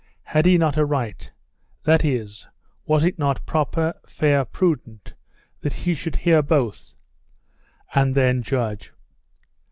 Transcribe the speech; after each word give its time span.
Had 0.23 0.47
he 0.47 0.57
not 0.57 0.77
a 0.77 0.83
right 0.83 1.31
that 1.83 2.03
is, 2.03 2.47
was 2.87 3.03
it 3.03 3.19
not 3.19 3.45
proper, 3.45 3.93
fair, 4.07 4.43
prudent, 4.45 5.13
that 5.59 5.73
he 5.73 5.93
should 5.93 6.15
hear 6.15 6.41
both, 6.41 6.95
and 7.93 8.15
then 8.15 8.41
judge? 8.41 8.93